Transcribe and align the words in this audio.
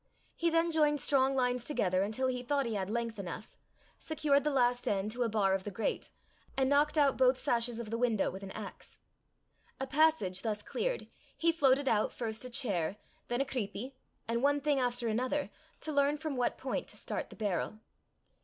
He 0.35 0.49
then 0.49 0.71
joined 0.71 0.99
strong 0.99 1.35
lines 1.35 1.63
together 1.63 2.01
until 2.01 2.25
he 2.25 2.41
thought 2.41 2.65
he 2.65 2.73
had 2.73 2.89
length 2.89 3.19
enough, 3.19 3.55
secured 3.99 4.43
the 4.43 4.49
last 4.49 4.87
end 4.87 5.11
to 5.11 5.21
a 5.21 5.29
bar 5.29 5.53
of 5.53 5.63
the 5.63 5.69
grate, 5.69 6.09
and 6.57 6.67
knocked 6.67 6.97
out 6.97 7.17
both 7.19 7.37
sashes 7.37 7.77
of 7.77 7.91
the 7.91 7.99
window 7.99 8.31
with 8.31 8.41
an 8.41 8.49
axe. 8.53 8.99
A 9.79 9.85
passage 9.85 10.41
thus 10.41 10.63
cleared, 10.63 11.05
he 11.37 11.51
floated 11.51 11.87
out 11.87 12.11
first 12.11 12.43
a 12.43 12.49
chair, 12.49 12.97
then 13.27 13.41
a 13.41 13.45
creepie, 13.45 13.93
and 14.27 14.41
one 14.41 14.59
thing 14.59 14.79
after 14.79 15.07
another, 15.07 15.51
to 15.81 15.91
learn 15.91 16.17
from 16.17 16.35
what 16.35 16.57
point 16.57 16.87
to 16.87 16.97
start 16.97 17.29
the 17.29 17.35
barrel. 17.35 17.77